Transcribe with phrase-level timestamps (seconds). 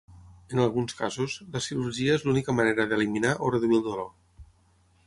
[0.53, 4.13] En alguns casos, la cirurgia és l'única manera d'eliminar o reduir el dolor.